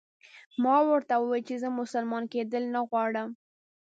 [0.63, 3.29] ما ورته وویل چې زه مسلمان کېدل نه غواړم.